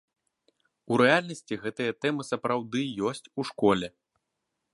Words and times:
У 0.93 0.97
рэальнасці 1.01 1.59
гэтыя 1.65 1.91
тэмы 2.07 2.21
сапраўды 2.31 2.81
ёсць 3.11 3.27
у 3.39 3.51
школе. 3.53 3.87